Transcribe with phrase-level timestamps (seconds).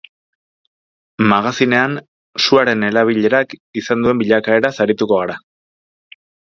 [1.33, 1.93] Magazinean,
[2.47, 5.43] suaren erabilerak izan duen bilakaeraz arituko gara.